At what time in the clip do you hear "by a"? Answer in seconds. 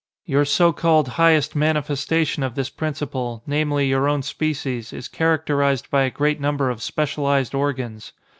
5.91-6.09